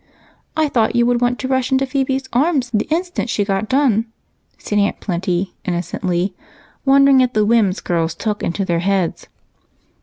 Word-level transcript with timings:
"I 0.57 0.67
thought 0.67 0.95
you 0.95 1.05
would 1.05 1.21
want 1.21 1.37
to 1.37 1.47
rush 1.47 1.71
into 1.71 1.85
Phebe's 1.85 2.27
arms 2.33 2.71
the 2.73 2.85
instant 2.89 3.29
she 3.29 3.45
got 3.45 3.69
done," 3.69 4.07
said 4.57 4.79
Aunt 4.79 4.99
Plenty, 4.99 5.53
innocently 5.63 6.33
wondering 6.85 7.21
at 7.21 7.35
the 7.35 7.45
whims 7.45 7.81
girls 7.81 8.15
took 8.15 8.41
into 8.41 8.65
their 8.65 8.79
heads. 8.79 9.27